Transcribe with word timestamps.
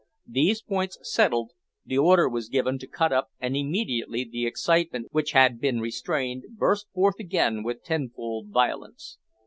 These 0.27 0.63
points 0.63 0.97
settled, 1.03 1.51
the 1.85 1.99
order 1.99 2.27
was 2.27 2.49
given 2.49 2.79
to 2.79 2.87
"cut 2.87 3.13
up," 3.13 3.29
and 3.39 3.55
immediately 3.55 4.23
the 4.23 4.47
excitement 4.47 5.05
which 5.11 5.33
had 5.33 5.59
been 5.61 5.79
restrained 5.79 6.45
burst 6.57 6.87
forth 6.91 7.19
again 7.19 7.61
with 7.61 7.83
tenfold 7.83 8.47
violence. 8.49 9.19